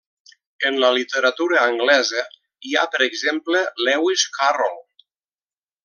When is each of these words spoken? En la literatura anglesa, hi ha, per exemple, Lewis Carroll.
En 0.69 0.77
la 0.83 0.87
literatura 0.95 1.59
anglesa, 1.65 2.23
hi 2.69 2.73
ha, 2.79 2.87
per 2.95 3.05
exemple, 3.09 3.65
Lewis 3.89 4.29
Carroll. 4.39 4.85